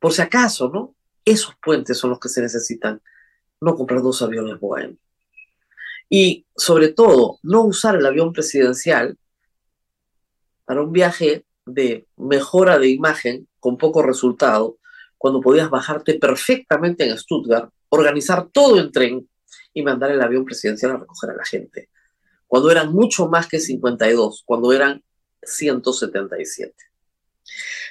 por 0.00 0.12
si 0.12 0.22
acaso, 0.22 0.68
¿no? 0.68 0.94
Esos 1.24 1.54
puentes 1.62 1.96
son 1.96 2.10
los 2.10 2.18
que 2.18 2.28
se 2.28 2.42
necesitan, 2.42 3.00
no 3.60 3.76
comprar 3.76 4.02
dos 4.02 4.20
aviones 4.22 4.58
Boeing. 4.58 4.98
Y 6.10 6.44
sobre 6.56 6.88
todo, 6.88 7.38
no 7.42 7.62
usar 7.62 7.96
el 7.96 8.04
avión 8.04 8.32
presidencial 8.32 9.16
para 10.66 10.82
un 10.82 10.92
viaje 10.92 11.46
de 11.64 12.06
mejora 12.16 12.78
de 12.78 12.88
imagen 12.88 13.48
con 13.60 13.78
poco 13.78 14.02
resultado, 14.02 14.78
cuando 15.16 15.40
podías 15.40 15.70
bajarte 15.70 16.14
perfectamente 16.18 17.08
en 17.08 17.16
Stuttgart, 17.16 17.70
organizar 17.90 18.48
todo 18.52 18.78
en 18.78 18.90
tren 18.90 19.28
y 19.72 19.82
mandar 19.82 20.10
el 20.10 20.20
avión 20.20 20.44
presidencial 20.44 20.92
a 20.92 20.96
recoger 20.96 21.30
a 21.30 21.36
la 21.36 21.44
gente, 21.44 21.90
cuando 22.46 22.70
eran 22.70 22.92
mucho 22.92 23.28
más 23.28 23.46
que 23.46 23.60
52, 23.60 24.42
cuando 24.44 24.72
eran 24.72 25.02
177. 25.42 26.74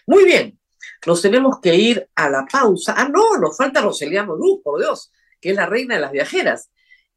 Muy 0.07 0.25
bien, 0.25 0.59
nos 1.05 1.21
tenemos 1.21 1.59
que 1.61 1.75
ir 1.75 2.09
a 2.15 2.29
la 2.29 2.45
pausa. 2.51 2.95
Ah, 2.97 3.07
no, 3.07 3.37
nos 3.37 3.55
falta 3.55 3.81
Roseliano 3.81 4.35
Luz, 4.35 4.61
por 4.63 4.79
Dios, 4.79 5.11
que 5.39 5.51
es 5.51 5.55
la 5.55 5.65
reina 5.65 5.95
de 5.95 6.01
las 6.01 6.11
viajeras. 6.11 6.69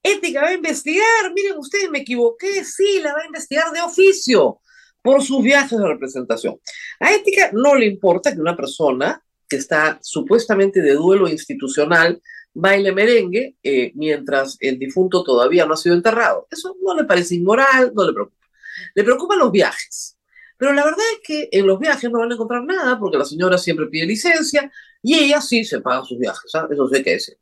Ética 0.03 0.43
va 0.43 0.49
a 0.49 0.55
investigar, 0.55 1.33
miren 1.35 1.59
ustedes, 1.59 1.91
me 1.91 2.01
equivoqué, 2.01 2.65
sí, 2.65 3.01
la 3.03 3.13
va 3.15 3.21
a 3.21 3.27
investigar 3.27 3.71
de 3.71 3.81
oficio 3.81 4.61
por 5.01 5.23
sus 5.23 5.43
viajes 5.43 5.79
de 5.79 5.87
representación. 5.87 6.59
A 7.01 7.13
Ética 7.13 7.51
no 7.53 7.75
le 7.75 7.87
importa 7.87 8.33
que 8.33 8.41
una 8.41 8.57
persona 8.57 9.23
que 9.49 9.57
está 9.57 9.99
supuestamente 10.03 10.81
de 10.81 10.95
duelo 10.95 11.29
institucional 11.29 12.21
baile 12.55 12.93
merengue 12.93 13.57
eh, 13.63 13.93
mientras 13.95 14.57
el 14.61 14.79
difunto 14.79 15.25
todavía 15.25 15.67
no 15.67 15.75
ha 15.75 15.77
sido 15.77 15.95
enterrado. 15.95 16.47
Eso 16.51 16.77
no 16.81 16.95
le 16.95 17.05
parece 17.05 17.35
inmoral, 17.35 17.93
no 17.95 18.05
le 18.05 18.13
preocupa. 18.13 18.47
Le 18.95 19.05
preocupan 19.05 19.39
los 19.39 19.53
viajes. 19.53 20.17
Pero 20.57 20.73
la 20.73 20.85
verdad 20.85 21.05
es 21.15 21.21
que 21.25 21.49
en 21.51 21.67
los 21.67 21.79
viajes 21.79 22.11
no 22.11 22.21
van 22.21 22.31
a 22.31 22.35
encontrar 22.35 22.65
nada 22.65 22.99
porque 22.99 23.19
la 23.19 23.25
señora 23.25 23.59
siempre 23.59 23.87
pide 23.87 24.07
licencia 24.07 24.71
y 25.03 25.15
ella 25.15 25.41
sí 25.41 25.65
se 25.65 25.81
paga 25.81 26.05
sus 26.05 26.19
viajes. 26.19 26.51
¿sabes? 26.51 26.73
Eso 26.73 26.89
sí 26.89 26.97
hay 26.97 27.03
que 27.03 27.11
decir. 27.13 27.37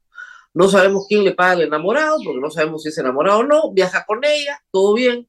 No 0.52 0.69
sabemos 0.69 1.07
quién 1.09 1.25
le 1.25 1.33
paga 1.33 1.52
al 1.52 1.62
enamorado 1.62 2.19
porque 2.25 2.40
no 2.40 2.50
sabemos 2.50 2.83
si 2.83 2.88
es 2.88 2.99
enamorado 2.99 3.40
o 3.40 3.45
no. 3.45 3.73
Viaja 3.73 4.04
con 4.04 4.25
ella, 4.25 4.61
todo 4.71 4.95
bien. 4.95 5.28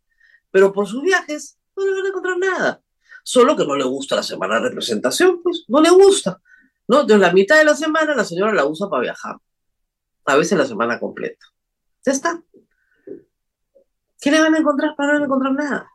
Pero 0.49 0.73
por 0.73 0.87
sus 0.87 1.03
viajes 1.03 1.59
no 1.75 1.85
le 1.85 1.91
van 1.93 2.05
a 2.05 2.09
encontrar 2.09 2.37
nada. 2.37 2.81
Solo 3.23 3.55
que 3.55 3.65
no 3.65 3.75
le 3.75 3.83
gusta 3.83 4.15
la 4.15 4.23
semana 4.23 4.55
de 4.55 4.69
representación, 4.69 5.41
pues 5.43 5.65
no 5.67 5.79
le 5.79 5.91
gusta. 5.91 6.41
¿no? 6.87 7.03
De 7.03 7.17
la 7.17 7.31
mitad 7.31 7.57
de 7.57 7.65
la 7.65 7.75
semana 7.75 8.15
la 8.15 8.25
señora 8.25 8.53
la 8.53 8.65
usa 8.65 8.89
para 8.89 9.03
viajar 9.03 9.35
a 10.25 10.35
veces 10.35 10.57
la 10.57 10.65
semana 10.65 10.99
completa. 10.99 11.45
Ya 12.05 12.11
está. 12.11 12.41
¿Qué 14.19 14.31
le 14.31 14.39
van 14.39 14.55
a 14.55 14.59
encontrar 14.59 14.95
para 14.95 15.17
no 15.17 15.25
encontrar 15.25 15.53
nada? 15.53 15.89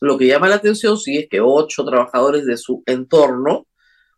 Lo 0.00 0.18
que 0.18 0.26
llama 0.26 0.48
la 0.48 0.56
atención 0.56 0.98
sí 0.98 1.18
es 1.18 1.28
que 1.28 1.40
ocho 1.40 1.84
trabajadores 1.84 2.44
de 2.44 2.56
su 2.56 2.82
entorno 2.86 3.66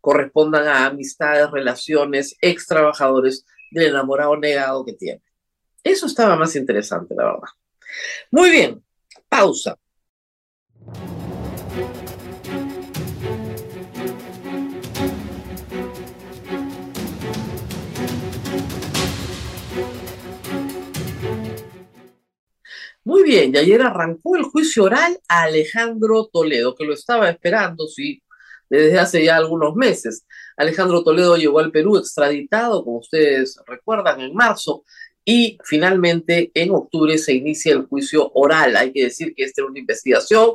correspondan 0.01 0.67
a 0.67 0.87
amistades, 0.87 1.51
relaciones, 1.51 2.37
ex 2.41 2.67
trabajadores 2.67 3.45
del 3.71 3.89
enamorado 3.89 4.37
negado 4.37 4.85
que 4.85 4.95
tiene. 4.95 5.23
Eso 5.83 6.07
estaba 6.07 6.37
más 6.37 6.57
interesante, 6.57 7.15
la 7.15 7.25
verdad. 7.25 7.49
Muy 8.31 8.51
bien, 8.51 8.83
pausa. 9.29 9.77
Muy 23.05 23.23
bien, 23.23 23.55
y 23.55 23.59
ayer 23.59 23.83
arrancó 23.83 24.35
el 24.37 24.43
juicio 24.43 24.83
oral 24.83 25.17
a 25.29 25.43
Alejandro 25.43 26.29
Toledo, 26.33 26.75
que 26.75 26.85
lo 26.85 26.93
estaba 26.93 27.31
esperando, 27.31 27.87
sí, 27.87 28.21
desde 28.69 28.99
hace 28.99 29.25
ya 29.25 29.37
algunos 29.37 29.77
meses. 29.77 30.27
Alejandro 30.57 31.03
Toledo 31.03 31.37
llegó 31.37 31.59
al 31.59 31.71
Perú 31.71 31.97
extraditado, 31.97 32.85
como 32.85 32.99
ustedes 32.99 33.59
recuerdan, 33.67 34.21
en 34.21 34.35
marzo, 34.35 34.85
y 35.25 35.59
finalmente 35.65 36.51
en 36.55 36.71
octubre 36.71 37.19
se 37.19 37.35
inicia 37.35 37.73
el 37.73 37.87
juicio 37.87 38.31
oral. 38.35 38.77
Hay 38.77 38.93
que 38.93 39.05
decir 39.05 39.35
que 39.35 39.45
esta 39.45 39.63
era 39.63 39.71
una 39.71 39.81
investigación 39.81 40.53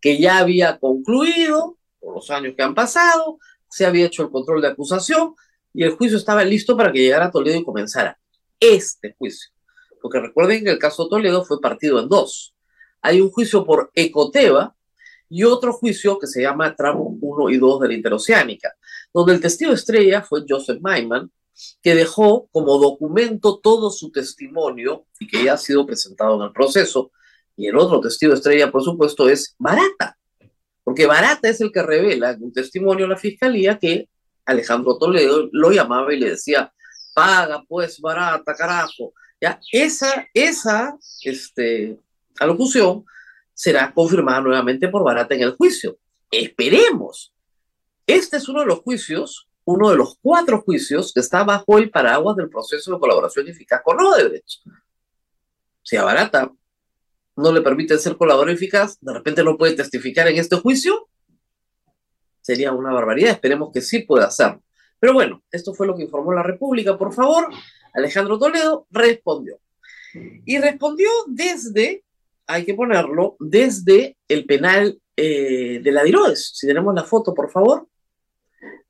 que 0.00 0.18
ya 0.18 0.38
había 0.38 0.78
concluido 0.78 1.78
por 2.00 2.14
los 2.14 2.30
años 2.30 2.54
que 2.56 2.62
han 2.62 2.74
pasado, 2.74 3.38
se 3.68 3.86
había 3.86 4.06
hecho 4.06 4.22
el 4.22 4.30
control 4.30 4.62
de 4.62 4.68
acusación 4.68 5.34
y 5.72 5.84
el 5.84 5.92
juicio 5.92 6.16
estaba 6.18 6.44
listo 6.44 6.76
para 6.76 6.92
que 6.92 7.00
llegara 7.00 7.30
Toledo 7.30 7.58
y 7.58 7.64
comenzara 7.64 8.18
este 8.60 9.14
juicio 9.18 9.54
porque 10.04 10.20
recuerden 10.20 10.62
que 10.62 10.70
el 10.70 10.78
caso 10.78 11.08
Toledo 11.08 11.46
fue 11.46 11.62
partido 11.62 11.98
en 11.98 12.10
dos. 12.10 12.54
Hay 13.00 13.22
un 13.22 13.30
juicio 13.30 13.64
por 13.64 13.90
Ecoteva 13.94 14.76
y 15.30 15.44
otro 15.44 15.72
juicio 15.72 16.18
que 16.18 16.26
se 16.26 16.42
llama 16.42 16.76
Tramo 16.76 17.16
1 17.22 17.48
y 17.48 17.56
2 17.56 17.80
de 17.80 17.88
la 17.88 17.94
Interoceánica, 17.94 18.74
donde 19.14 19.34
el 19.34 19.40
testigo 19.40 19.72
estrella 19.72 20.22
fue 20.22 20.44
Joseph 20.46 20.80
Maiman, 20.80 21.30
que 21.80 21.94
dejó 21.94 22.48
como 22.50 22.78
documento 22.78 23.60
todo 23.62 23.90
su 23.90 24.10
testimonio 24.10 25.06
y 25.20 25.28
que 25.28 25.44
ya 25.44 25.54
ha 25.54 25.56
sido 25.56 25.86
presentado 25.86 26.36
en 26.36 26.42
el 26.42 26.52
proceso. 26.52 27.12
Y 27.56 27.68
el 27.68 27.76
otro 27.76 28.00
testigo 28.00 28.34
estrella, 28.34 28.72
por 28.72 28.82
supuesto, 28.82 29.28
es 29.28 29.54
Barata, 29.56 30.18
porque 30.82 31.06
Barata 31.06 31.48
es 31.48 31.60
el 31.60 31.70
que 31.70 31.82
revela 31.82 32.32
en 32.32 32.42
un 32.42 32.52
testimonio 32.52 33.06
a 33.06 33.10
la 33.10 33.16
fiscalía 33.16 33.78
que 33.78 34.08
Alejandro 34.44 34.98
Toledo 34.98 35.48
lo 35.52 35.70
llamaba 35.70 36.12
y 36.12 36.18
le 36.18 36.30
decía, 36.30 36.72
paga 37.14 37.62
pues 37.68 38.00
Barata, 38.00 38.54
carajo, 38.54 39.14
esa, 39.70 40.26
esa 40.34 40.96
este, 41.22 41.98
alocución 42.38 43.04
será 43.52 43.92
confirmada 43.92 44.40
nuevamente 44.40 44.88
por 44.88 45.04
Barata 45.04 45.34
en 45.34 45.42
el 45.42 45.52
juicio. 45.52 45.98
Esperemos. 46.30 47.33
Este 48.06 48.36
es 48.36 48.48
uno 48.48 48.60
de 48.60 48.66
los 48.66 48.80
juicios, 48.80 49.48
uno 49.64 49.90
de 49.90 49.96
los 49.96 50.18
cuatro 50.20 50.60
juicios 50.60 51.12
que 51.12 51.20
está 51.20 51.44
bajo 51.44 51.78
el 51.78 51.90
paraguas 51.90 52.36
del 52.36 52.50
proceso 52.50 52.92
de 52.92 53.00
colaboración 53.00 53.48
eficaz 53.48 53.82
con 53.82 54.00
Odebrecht. 54.00 54.62
Si 55.82 55.96
a 55.96 56.04
Barata 56.04 56.50
no 57.36 57.52
le 57.52 57.62
permite 57.62 57.98
ser 57.98 58.16
colaborador 58.16 58.54
eficaz, 58.54 58.98
de 59.00 59.12
repente 59.12 59.42
no 59.42 59.56
puede 59.56 59.74
testificar 59.74 60.28
en 60.28 60.36
este 60.36 60.56
juicio, 60.56 61.08
sería 62.40 62.72
una 62.72 62.92
barbaridad. 62.92 63.32
Esperemos 63.32 63.70
que 63.72 63.80
sí 63.80 64.00
pueda 64.00 64.26
hacerlo. 64.26 64.62
Pero 65.00 65.14
bueno, 65.14 65.42
esto 65.50 65.74
fue 65.74 65.86
lo 65.86 65.96
que 65.96 66.04
informó 66.04 66.32
la 66.32 66.42
República. 66.42 66.96
Por 66.96 67.12
favor, 67.12 67.48
Alejandro 67.94 68.38
Toledo 68.38 68.86
respondió. 68.90 69.58
Y 70.44 70.58
respondió 70.58 71.08
desde, 71.26 72.04
hay 72.46 72.64
que 72.64 72.74
ponerlo, 72.74 73.36
desde 73.40 74.16
el 74.28 74.46
penal 74.46 75.00
eh, 75.16 75.80
de 75.82 75.92
la 75.92 76.04
Diroes. 76.04 76.52
Si 76.54 76.66
tenemos 76.66 76.94
la 76.94 77.04
foto, 77.04 77.34
por 77.34 77.50
favor. 77.50 77.88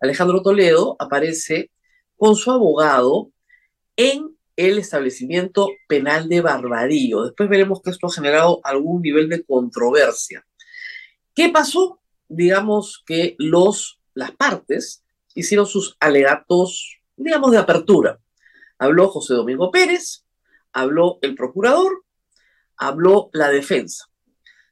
Alejandro 0.01 0.43
Toledo 0.43 0.97
aparece 0.99 1.71
con 2.17 2.37
su 2.37 2.51
abogado 2.51 3.31
en 3.97 4.37
el 4.57 4.79
establecimiento 4.79 5.69
penal 5.89 6.29
de 6.29 6.41
Barbadillo. 6.41 7.25
Después 7.25 7.49
veremos 7.49 7.83
que 7.83 7.91
esto 7.91 8.07
ha 8.07 8.13
generado 8.13 8.61
algún 8.65 9.03
nivel 9.03 9.29
de 9.29 9.45
controversia. 9.45 10.45
¿Qué 11.35 11.49
pasó? 11.49 12.01
Digamos 12.29 13.03
que 13.07 13.35
los, 13.39 14.01
las 14.15 14.31
partes 14.33 15.05
hicieron 15.35 15.67
sus 15.67 15.97
alegatos, 16.01 17.01
digamos, 17.17 17.51
de 17.51 17.59
apertura. 17.59 18.21
Habló 18.79 19.09
José 19.09 19.35
Domingo 19.35 19.71
Pérez, 19.71 20.25
habló 20.73 21.19
el 21.23 21.35
procurador, 21.35 22.05
habló 22.77 23.31
la 23.33 23.49
defensa. 23.49 24.07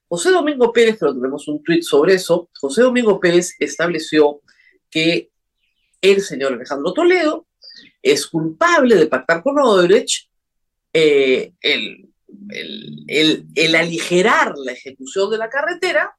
José 0.09 0.30
Domingo 0.30 0.73
Pérez, 0.73 0.99
que 0.99 1.06
tenemos 1.06 1.49
un 1.49 1.62
tuit 1.62 1.82
sobre 1.82 2.14
eso, 2.14 2.50
José 2.61 2.82
Domingo 2.82 3.18
Pérez 3.18 3.56
estableció 3.59 4.42
que 4.93 5.31
el 6.01 6.21
señor 6.21 6.53
Alejandro 6.53 6.93
Toledo 6.93 7.47
es 8.03 8.27
culpable 8.27 8.95
de 8.97 9.07
pactar 9.07 9.43
con 9.43 9.59
Odebrecht 9.59 10.29
eh, 10.93 11.55
el, 11.61 12.13
el, 13.09 13.75
aligerar 13.75 14.55
la 14.59 14.73
ejecución 14.73 15.31
de 15.31 15.39
la 15.39 15.49
carretera 15.49 16.15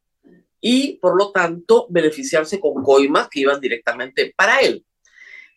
y, 0.59 0.97
por 0.97 1.15
lo 1.17 1.31
tanto, 1.31 1.85
beneficiarse 1.89 2.59
con 2.59 2.81
coimas 2.83 3.29
que 3.29 3.41
iban 3.41 3.61
directamente 3.61 4.33
para 4.35 4.59
él. 4.61 4.83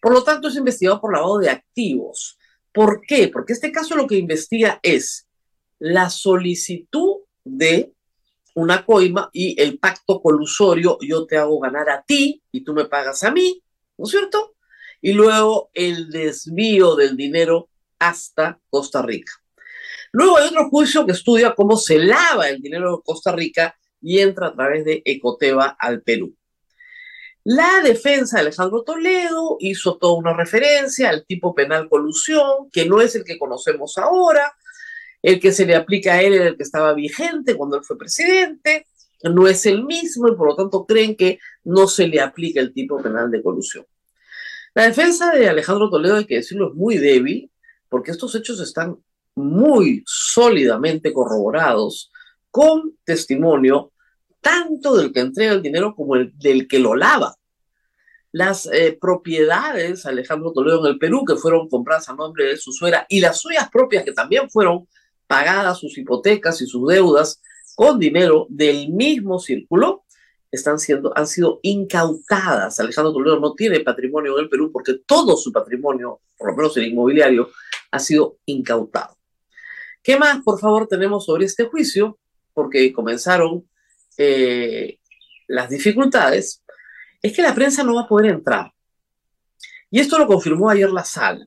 Por 0.03 0.13
lo 0.13 0.23
tanto, 0.23 0.49
es 0.49 0.57
investigado 0.57 1.01
por 1.01 1.13
lavado 1.13 1.39
de 1.39 1.49
activos. 1.51 2.39
¿Por 2.73 3.01
qué? 3.01 3.29
Porque 3.29 3.55
este 3.55 3.73
caso 3.73 3.97
lo 3.97 4.07
que 4.07 4.17
investiga 4.17 4.79
es 4.83 5.27
la 5.79 6.11
solicitud 6.11 7.23
de 7.45 7.93
una 8.57 8.87
coima 8.87 9.29
y 9.35 9.61
el 9.61 9.79
pacto 9.79 10.21
colusorio, 10.21 10.99
yo 11.03 11.27
te 11.27 11.37
hago 11.37 11.61
ganar 11.61 11.91
a 11.91 12.03
ti 12.03 12.43
y 12.51 12.65
tú 12.65 12.73
me 12.73 12.87
pagas 12.87 13.23
a 13.23 13.31
mí, 13.31 13.63
¿no 13.99 14.07
es 14.07 14.11
cierto? 14.11 14.55
Y 15.03 15.13
luego 15.13 15.71
el 15.75 16.11
desvío 16.11 16.97
del 16.97 17.17
dinero 17.17 17.69
hasta 17.99 18.59
Costa 18.71 19.03
Rica. 19.03 19.33
Luego 20.11 20.39
hay 20.39 20.49
otro 20.49 20.71
juicio 20.71 21.05
que 21.05 21.13
estudia 21.13 21.55
cómo 21.55 21.77
se 21.77 21.99
lava 21.99 22.49
el 22.49 22.63
dinero 22.63 22.97
de 22.97 23.03
Costa 23.05 23.31
Rica 23.31 23.77
y 24.01 24.21
entra 24.21 24.49
a 24.49 24.55
través 24.55 24.87
de 24.87 25.03
Ecoteva 25.05 25.77
al 25.79 26.01
Perú. 26.01 26.35
La 27.45 27.83
defensa 27.83 28.39
de 28.39 28.47
Alejandro 28.47 28.83
Toledo 28.85 29.59
hizo 29.61 29.99
toda 29.99 30.19
una 30.19 30.35
referencia 30.35 31.11
al 31.11 31.27
tipo 31.27 31.55
penal 31.55 31.91
colusión, 31.91 32.71
que 32.73 32.87
no 32.87 33.03
es 33.03 33.15
el 33.17 33.25
que 33.25 33.39
conocemos 33.39 33.99
ahora, 33.99 34.51
el 35.23 35.41
que 35.41 35.53
se 35.53 35.67
le 35.67 35.75
aplica 35.75 36.15
a 36.15 36.23
él 36.23 36.35
era 36.35 36.49
el 36.49 36.57
que 36.57 36.63
estaba 36.63 36.95
vigente 36.95 37.55
cuando 37.55 37.77
él 37.77 37.85
fue 37.85 37.99
presidente, 37.99 38.87
no 39.23 39.49
es 39.49 39.67
el 39.67 39.85
mismo 39.85 40.29
y 40.29 40.37
por 40.37 40.49
lo 40.49 40.57
tanto 40.57 40.85
creen 40.87 41.17
que 41.17 41.39
no 41.65 41.89
se 41.89 42.07
le 42.07 42.21
aplica 42.21 42.61
el 42.61 42.73
tipo 42.73 43.03
penal 43.03 43.31
de 43.31 43.43
colusión. 43.43 43.85
La 44.75 44.85
defensa 44.85 45.31
de 45.31 45.49
Alejandro 45.49 45.89
Toledo, 45.89 46.17
hay 46.17 46.27
que 46.27 46.37
decirlo, 46.37 46.69
es 46.69 46.75
muy 46.75 46.99
débil, 46.99 47.51
porque 47.89 48.11
estos 48.11 48.35
hechos 48.35 48.61
están 48.61 48.99
muy 49.35 50.03
sólidamente 50.07 51.13
corroborados 51.13 52.11
con 52.51 52.97
testimonio 53.05 53.93
tanto 54.41 54.97
del 54.97 55.13
que 55.13 55.21
entrega 55.21 55.53
el 55.53 55.63
dinero 55.63 55.95
como 55.95 56.17
el, 56.17 56.33
del 56.39 56.69
que 56.69 56.79
lo 56.79 56.95
lava. 56.95 57.35
Las 58.33 58.67
eh, 58.67 58.97
propiedades 59.01 60.05
Alejandro 60.07 60.53
Toledo 60.53 60.87
en 60.87 60.93
el 60.93 60.99
Perú 60.99 61.25
que 61.25 61.37
fueron 61.37 61.69
compradas 61.69 62.09
a 62.09 62.15
nombre 62.15 62.45
de 62.45 62.57
su 62.57 62.71
suegra 62.71 63.07
y 63.09 63.21
las 63.21 63.41
suyas 63.41 63.71
propias 63.71 64.05
que 64.05 64.13
también 64.13 64.51
fueron 64.51 64.87
pagadas 65.27 65.79
sus 65.79 65.97
hipotecas 65.99 66.61
y 66.61 66.67
sus 66.67 66.89
deudas 66.89 67.41
con 67.75 67.99
dinero 67.99 68.47
del 68.49 68.91
mismo 68.91 69.39
círculo, 69.39 70.05
están 70.51 70.79
siendo, 70.79 71.13
han 71.17 71.27
sido 71.27 71.61
incautadas. 71.63 72.81
Alejandro 72.81 73.13
Toledo 73.13 73.41
no 73.41 73.55
tiene 73.55 73.81
patrimonio 73.81 74.37
en 74.37 74.45
el 74.45 74.49
Perú 74.49 74.71
porque 74.73 74.95
todo 75.07 75.37
su 75.37 75.53
patrimonio, 75.53 76.21
por 76.37 76.51
lo 76.51 76.57
menos 76.57 76.77
el 76.77 76.87
inmobiliario, 76.87 77.51
ha 77.91 77.99
sido 77.99 78.39
incautado. 78.47 79.17
¿Qué 80.03 80.19
más, 80.19 80.43
por 80.43 80.59
favor, 80.59 80.87
tenemos 80.87 81.27
sobre 81.27 81.47
este 81.47 81.65
juicio? 81.65 82.19
Porque 82.55 82.93
comenzaron 82.93 83.69
eh, 84.17 84.99
las 85.47 85.69
dificultades, 85.69 86.63
es 87.23 87.33
que 87.33 87.43
la 87.43 87.55
prensa 87.55 87.83
no 87.83 87.97
va 87.97 88.03
a 88.03 88.09
poder 88.09 88.31
entrar. 88.31 88.73
Y 89.91 90.01
esto 90.01 90.19
lo 90.19 90.27
confirmó 90.27 90.71
ayer 90.71 90.91
la 90.91 91.05
sala. 91.05 91.47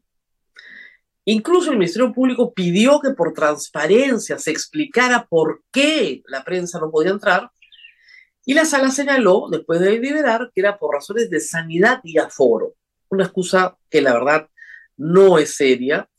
Incluso 1.31 1.69
el 1.69 1.77
Ministerio 1.77 2.12
Público 2.12 2.51
pidió 2.55 3.00
que 3.00 3.12
por 3.12 3.33
transparencia 3.33 4.39
se 4.39 4.50
explicara 4.50 5.27
por 5.29 5.62
qué 5.71 6.24
la 6.25 6.43
prensa 6.43 6.79
no 6.79 6.89
podía 6.89 7.12
entrar. 7.12 7.51
Y 8.45 8.55
la 8.55 8.65
sala 8.65 8.89
señaló, 8.89 9.48
después 9.51 9.79
de 9.79 9.91
deliberar, 9.91 10.50
que 10.51 10.62
era 10.62 10.79
por 10.79 10.95
razones 10.95 11.29
de 11.29 11.39
sanidad 11.39 12.00
y 12.03 12.17
aforo. 12.17 12.74
Una 13.09 13.25
excusa 13.25 13.77
que 13.91 14.01
la 14.01 14.13
verdad 14.13 14.50
no 14.98 15.38
es 15.38 15.55
seria. 15.55 16.09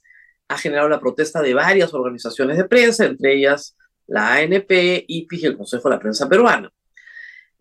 Ha 0.46 0.56
generado 0.56 0.88
la 0.88 1.00
protesta 1.00 1.42
de 1.42 1.54
varias 1.54 1.92
organizaciones 1.92 2.56
de 2.56 2.68
prensa, 2.68 3.04
entre 3.04 3.34
ellas 3.34 3.76
la 4.06 4.34
ANP, 4.34 5.06
IPIG 5.08 5.42
y 5.42 5.46
el 5.46 5.56
Consejo 5.56 5.88
de 5.88 5.96
la 5.96 6.00
Prensa 6.00 6.28
Peruana. 6.28 6.72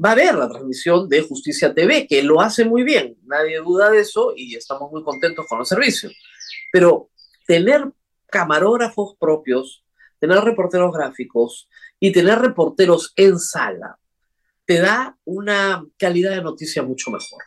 Va 0.05 0.09
a 0.09 0.11
haber 0.11 0.35
la 0.35 0.49
transmisión 0.49 1.09
de 1.09 1.23
Justicia 1.23 1.73
TV, 1.73 2.05
que 2.05 2.21
lo 2.21 2.41
hace 2.41 2.63
muy 2.63 2.83
bien, 2.83 3.17
nadie 3.25 3.57
duda 3.57 3.89
de 3.89 4.01
eso 4.01 4.33
y 4.35 4.55
estamos 4.55 4.91
muy 4.91 5.03
contentos 5.03 5.47
con 5.47 5.57
los 5.57 5.67
servicios. 5.67 6.15
Pero 6.71 7.09
tener 7.49 7.91
camarógrafos 8.27 9.15
propios, 9.19 9.83
tener 10.19 10.37
reporteros 10.41 10.93
gráficos 10.93 11.67
y 11.99 12.11
tener 12.11 12.37
reporteros 12.37 13.11
en 13.15 13.39
sala, 13.39 13.97
te 14.65 14.77
da 14.79 15.17
una 15.25 15.83
calidad 15.97 16.35
de 16.35 16.43
noticia 16.43 16.83
mucho 16.83 17.09
mejor. 17.09 17.41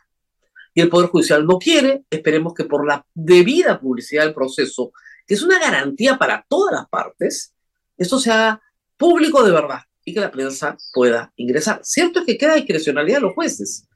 Y 0.73 0.81
el 0.81 0.89
Poder 0.89 1.09
Judicial 1.09 1.45
no 1.45 1.57
quiere, 1.57 2.03
esperemos 2.09 2.53
que 2.53 2.65
por 2.65 2.85
la 2.85 3.05
debida 3.13 3.79
publicidad 3.79 4.25
del 4.25 4.33
proceso, 4.33 4.91
que 5.25 5.35
es 5.35 5.41
una 5.41 5.57
garantía 5.57 6.17
para 6.17 6.45
todas 6.49 6.73
las 6.73 6.89
partes, 6.89 7.53
esto 7.97 8.19
se 8.19 8.29
haga 8.29 8.61
público 8.97 9.41
de 9.41 9.53
verdad 9.53 9.83
y 10.03 10.13
que 10.13 10.19
la 10.19 10.31
prensa 10.31 10.75
pueda 10.93 11.31
ingresar. 11.37 11.79
Cierto 11.81 12.19
es 12.19 12.25
que 12.25 12.37
queda 12.37 12.55
discrecionalidad 12.55 13.19
a 13.19 13.21
los 13.21 13.35
jueces, 13.35 13.87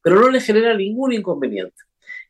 pero 0.00 0.20
no 0.20 0.30
le 0.30 0.40
genera 0.40 0.76
ningún 0.76 1.12
inconveniente. 1.12 1.82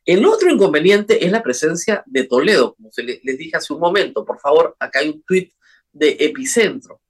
El 0.05 0.27
otro 0.27 0.51
inconveniente 0.51 1.25
es 1.25 1.33
la 1.33 1.43
presencia 1.43 2.03
de 2.07 2.25
Toledo, 2.25 2.75
como 2.75 2.91
les 2.97 3.39
dije 3.39 3.57
hace 3.57 3.73
un 3.73 3.81
momento. 3.81 4.25
Por 4.25 4.39
favor, 4.39 4.77
acá 4.79 4.99
hay 4.99 5.09
un 5.09 5.23
tuit 5.23 5.53
de 5.93 6.17
Epicentro. 6.21 7.01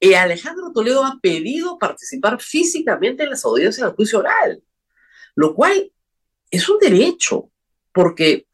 Y 0.00 0.14
Alejandro 0.14 0.72
Toledo 0.72 1.04
ha 1.04 1.18
pedido 1.20 1.78
participar 1.78 2.40
físicamente 2.40 3.24
en 3.24 3.30
las 3.30 3.44
audiencias 3.44 3.86
del 3.86 3.96
juicio 3.96 4.20
oral, 4.20 4.62
lo 5.34 5.54
cual 5.54 5.90
es 6.50 6.68
un 6.68 6.78
derecho, 6.78 7.50
porque 7.92 8.46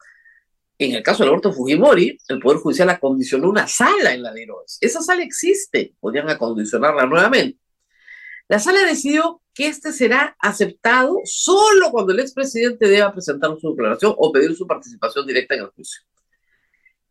en 0.78 0.94
el 0.94 1.02
caso 1.02 1.22
del 1.22 1.28
aborto 1.28 1.52
Fujimori, 1.52 2.18
el 2.28 2.40
Poder 2.40 2.58
Judicial 2.58 2.88
acondicionó 2.88 3.50
una 3.50 3.66
sala 3.66 4.14
en 4.14 4.22
la 4.22 4.32
de 4.32 4.48
Esa 4.80 5.02
sala 5.02 5.22
existe, 5.22 5.94
podrían 6.00 6.30
acondicionarla 6.30 7.04
nuevamente. 7.04 7.59
La 8.50 8.58
sala 8.58 8.84
decidió 8.84 9.40
que 9.54 9.68
este 9.68 9.92
será 9.92 10.36
aceptado 10.40 11.20
solo 11.24 11.92
cuando 11.92 12.12
el 12.12 12.18
expresidente 12.18 12.88
deba 12.88 13.12
presentar 13.12 13.56
su 13.60 13.70
declaración 13.70 14.12
o 14.18 14.32
pedir 14.32 14.56
su 14.56 14.66
participación 14.66 15.24
directa 15.24 15.54
en 15.54 15.60
el 15.60 15.66
juicio. 15.68 16.02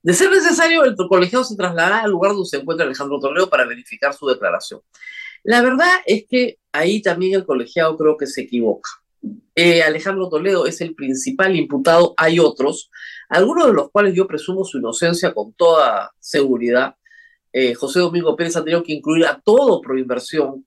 De 0.03 0.13
ser 0.13 0.31
necesario, 0.31 0.83
el 0.83 0.97
colegiado 0.97 1.45
se 1.45 1.55
trasladará 1.55 2.01
al 2.01 2.11
lugar 2.11 2.33
donde 2.33 2.49
se 2.49 2.57
encuentra 2.57 2.85
Alejandro 2.85 3.21
Toledo 3.21 3.49
para 3.49 3.65
verificar 3.65 4.13
su 4.13 4.27
declaración. 4.27 4.81
La 5.43 5.61
verdad 5.61 5.87
es 6.05 6.25
que 6.29 6.59
ahí 6.73 7.01
también 7.01 7.35
el 7.35 7.45
colegiado 7.45 7.95
creo 7.95 8.17
que 8.17 8.27
se 8.27 8.41
equivoca. 8.41 8.89
Eh, 9.55 9.81
Alejandro 9.81 10.27
Toledo 10.27 10.65
es 10.65 10.81
el 10.81 10.93
principal 10.93 11.55
imputado, 11.55 12.15
hay 12.17 12.39
otros, 12.39 12.91
algunos 13.29 13.67
de 13.67 13.73
los 13.73 13.91
cuales 13.91 14.13
yo 14.13 14.27
presumo 14.27 14.65
su 14.65 14.79
inocencia 14.79 15.33
con 15.33 15.53
toda 15.53 16.11
seguridad. 16.19 16.95
Eh, 17.53 17.75
José 17.75 18.01
Domingo 18.01 18.35
Pérez 18.35 18.57
ha 18.57 18.63
tenido 18.65 18.83
que 18.83 18.91
incluir 18.91 19.25
a 19.25 19.39
todo 19.39 19.79
Proinversión, 19.79 20.65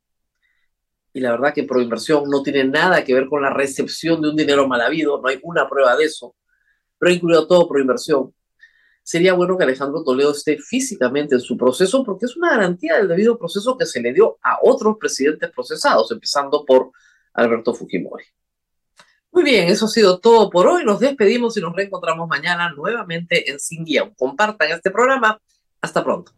y 1.12 1.20
la 1.20 1.32
verdad 1.32 1.52
que 1.54 1.64
Proinversión 1.64 2.24
no 2.28 2.42
tiene 2.42 2.64
nada 2.64 3.04
que 3.04 3.14
ver 3.14 3.28
con 3.28 3.42
la 3.42 3.50
recepción 3.50 4.22
de 4.22 4.30
un 4.30 4.36
dinero 4.36 4.66
mal 4.66 4.80
habido, 4.80 5.20
no 5.20 5.28
hay 5.28 5.38
una 5.42 5.68
prueba 5.68 5.96
de 5.96 6.04
eso, 6.04 6.34
pero 6.98 7.12
incluido 7.12 7.46
todo 7.46 7.68
Proinversión. 7.68 8.34
Sería 9.04 9.34
bueno 9.34 9.58
que 9.58 9.64
Alejandro 9.64 10.04
Toledo 10.04 10.30
esté 10.30 10.58
físicamente 10.58 11.34
en 11.34 11.40
su 11.40 11.56
proceso 11.56 12.04
porque 12.04 12.26
es 12.26 12.36
una 12.36 12.50
garantía 12.50 12.96
del 12.96 13.08
debido 13.08 13.36
proceso 13.36 13.76
que 13.76 13.84
se 13.84 14.00
le 14.00 14.12
dio 14.12 14.38
a 14.42 14.58
otros 14.62 14.96
presidentes 14.98 15.50
procesados, 15.50 16.10
empezando 16.12 16.64
por 16.64 16.92
Alberto 17.34 17.74
Fujimori. 17.74 18.24
Muy 19.32 19.42
bien, 19.44 19.68
eso 19.68 19.86
ha 19.86 19.88
sido 19.88 20.20
todo 20.20 20.50
por 20.50 20.66
hoy. 20.66 20.84
Nos 20.84 21.00
despedimos 21.00 21.56
y 21.56 21.60
nos 21.60 21.74
reencontramos 21.74 22.28
mañana 22.28 22.70
nuevamente 22.74 23.50
en 23.50 23.58
Sin 23.58 23.84
Guión. 23.84 24.14
Compartan 24.14 24.70
este 24.70 24.90
programa. 24.90 25.40
Hasta 25.80 26.04
pronto. 26.04 26.32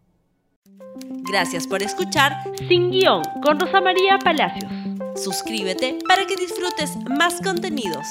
Gracias 1.09 1.67
por 1.67 1.83
escuchar 1.83 2.33
Sin 2.69 2.91
Guión 2.91 3.23
con 3.43 3.59
Rosa 3.59 3.81
María 3.81 4.19
Palacios. 4.19 4.73
Suscríbete 5.17 5.99
para 6.09 6.27
que 6.27 6.37
disfrutes 6.37 6.97
más 7.11 7.41
contenidos. 7.43 8.07